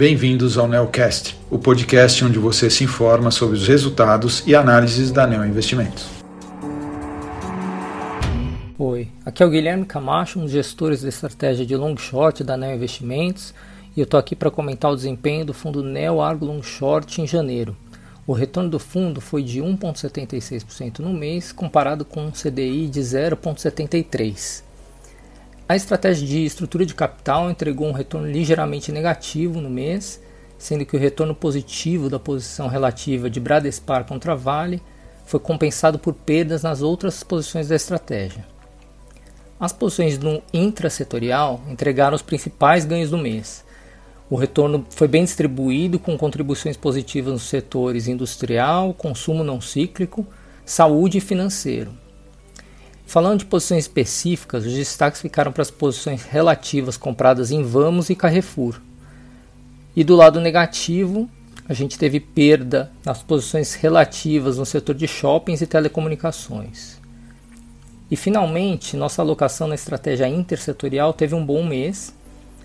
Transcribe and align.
Bem-vindos 0.00 0.56
ao 0.56 0.66
Neocast, 0.66 1.38
o 1.50 1.58
podcast 1.58 2.24
onde 2.24 2.38
você 2.38 2.70
se 2.70 2.82
informa 2.84 3.30
sobre 3.30 3.58
os 3.58 3.68
resultados 3.68 4.42
e 4.46 4.54
análises 4.54 5.10
da 5.10 5.26
Neo 5.26 5.44
Investimentos. 5.44 6.06
Oi, 8.78 9.08
aqui 9.26 9.42
é 9.42 9.46
o 9.46 9.50
Guilherme 9.50 9.84
Camacho, 9.84 10.38
um 10.38 10.44
dos 10.44 10.52
gestores 10.52 11.02
da 11.02 11.10
estratégia 11.10 11.66
de 11.66 11.76
long 11.76 11.94
short 11.98 12.42
da 12.42 12.56
Neo 12.56 12.74
Investimentos, 12.74 13.52
e 13.94 14.00
eu 14.00 14.04
estou 14.04 14.18
aqui 14.18 14.34
para 14.34 14.50
comentar 14.50 14.90
o 14.90 14.96
desempenho 14.96 15.44
do 15.44 15.52
fundo 15.52 15.84
Neo 15.84 16.22
Argo 16.22 16.46
Long 16.46 16.62
Short 16.62 17.20
em 17.20 17.26
janeiro. 17.26 17.76
O 18.26 18.32
retorno 18.32 18.70
do 18.70 18.78
fundo 18.78 19.20
foi 19.20 19.42
de 19.42 19.60
1,76% 19.60 21.00
no 21.00 21.12
mês, 21.12 21.52
comparado 21.52 22.06
com 22.06 22.24
um 22.24 22.30
CDI 22.30 22.88
de 22.88 23.00
0,73%. 23.00 24.69
A 25.70 25.76
estratégia 25.76 26.26
de 26.26 26.44
estrutura 26.44 26.84
de 26.84 26.96
capital 26.96 27.48
entregou 27.48 27.86
um 27.86 27.92
retorno 27.92 28.28
ligeiramente 28.28 28.90
negativo 28.90 29.60
no 29.60 29.70
mês, 29.70 30.20
sendo 30.58 30.84
que 30.84 30.96
o 30.96 30.98
retorno 30.98 31.32
positivo 31.32 32.10
da 32.10 32.18
posição 32.18 32.66
relativa 32.66 33.30
de 33.30 33.38
Bradespar 33.38 34.04
contra 34.04 34.34
Vale 34.34 34.82
foi 35.24 35.38
compensado 35.38 35.96
por 35.96 36.12
perdas 36.12 36.64
nas 36.64 36.82
outras 36.82 37.22
posições 37.22 37.68
da 37.68 37.76
estratégia. 37.76 38.44
As 39.60 39.72
posições 39.72 40.18
no 40.18 40.42
intrasetorial 40.52 41.60
entregaram 41.68 42.16
os 42.16 42.22
principais 42.22 42.84
ganhos 42.84 43.10
do 43.10 43.16
mês. 43.16 43.64
O 44.28 44.34
retorno 44.34 44.84
foi 44.90 45.06
bem 45.06 45.22
distribuído, 45.22 46.00
com 46.00 46.18
contribuições 46.18 46.76
positivas 46.76 47.32
nos 47.32 47.42
setores 47.44 48.08
industrial, 48.08 48.92
consumo 48.92 49.44
não 49.44 49.60
cíclico, 49.60 50.26
saúde 50.66 51.18
e 51.18 51.20
financeiro. 51.20 51.92
Falando 53.10 53.40
de 53.40 53.46
posições 53.46 53.86
específicas, 53.86 54.64
os 54.64 54.72
destaques 54.72 55.20
ficaram 55.20 55.50
para 55.50 55.62
as 55.62 55.70
posições 55.72 56.22
relativas 56.22 56.96
compradas 56.96 57.50
em 57.50 57.60
Vamos 57.60 58.08
e 58.08 58.14
Carrefour. 58.14 58.80
E 59.96 60.04
do 60.04 60.14
lado 60.14 60.40
negativo, 60.40 61.28
a 61.68 61.74
gente 61.74 61.98
teve 61.98 62.20
perda 62.20 62.92
nas 63.04 63.20
posições 63.20 63.74
relativas 63.74 64.58
no 64.58 64.64
setor 64.64 64.94
de 64.94 65.08
shoppings 65.08 65.60
e 65.60 65.66
telecomunicações. 65.66 67.00
E 68.08 68.14
finalmente, 68.14 68.96
nossa 68.96 69.22
alocação 69.22 69.66
na 69.66 69.74
estratégia 69.74 70.28
intersetorial 70.28 71.12
teve 71.12 71.34
um 71.34 71.44
bom 71.44 71.64
mês. 71.64 72.14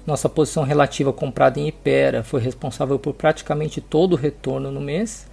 Nossa 0.06 0.30
posição 0.30 0.62
relativa 0.62 1.12
comprada 1.12 1.60
em 1.60 1.70
Ipera 1.70 2.24
foi 2.24 2.40
responsável 2.40 3.00
por 3.00 3.16
praticamente 3.16 3.82
todo 3.82 4.14
o 4.14 4.16
retorno 4.16 4.70
no 4.70 4.80
mês 4.80 5.26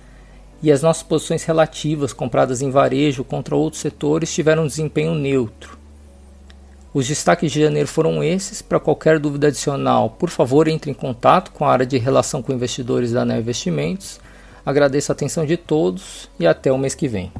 e 0.62 0.70
as 0.70 0.82
nossas 0.82 1.02
posições 1.02 1.44
relativas 1.44 2.12
compradas 2.12 2.62
em 2.62 2.70
varejo 2.70 3.24
contra 3.24 3.56
outros 3.56 3.82
setores 3.82 4.32
tiveram 4.32 4.64
um 4.64 4.66
desempenho 4.66 5.14
neutro. 5.14 5.78
Os 6.94 7.08
destaques 7.08 7.50
de 7.50 7.60
janeiro 7.62 7.88
foram 7.88 8.22
esses. 8.22 8.60
Para 8.60 8.78
qualquer 8.78 9.18
dúvida 9.18 9.48
adicional, 9.48 10.10
por 10.10 10.28
favor, 10.28 10.68
entre 10.68 10.90
em 10.90 10.94
contato 10.94 11.50
com 11.50 11.64
a 11.64 11.72
área 11.72 11.86
de 11.86 11.96
relação 11.96 12.42
com 12.42 12.52
investidores 12.52 13.12
da 13.12 13.24
Neo 13.24 13.40
Investimentos. 13.40 14.20
Agradeço 14.64 15.10
a 15.10 15.14
atenção 15.14 15.46
de 15.46 15.56
todos 15.56 16.28
e 16.38 16.46
até 16.46 16.70
o 16.70 16.78
mês 16.78 16.94
que 16.94 17.08
vem. 17.08 17.32